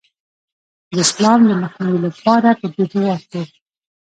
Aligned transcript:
د 0.93 0.95
اسلام 1.05 1.39
د 1.49 1.51
مخنیوي 1.61 1.99
لپاره 2.07 2.49
پدې 2.59 2.83
هیواد 2.93 3.21
کې 3.31 3.43